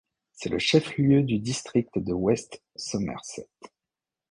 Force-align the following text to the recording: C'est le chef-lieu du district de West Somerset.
C'est 0.33 0.49
le 0.49 0.57
chef-lieu 0.57 1.21
du 1.21 1.37
district 1.37 1.99
de 1.99 2.11
West 2.11 2.63
Somerset. 2.75 3.47